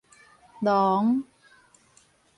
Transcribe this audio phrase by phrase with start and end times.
[0.61, 1.13] 濃